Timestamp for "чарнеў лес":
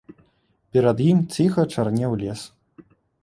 1.75-2.41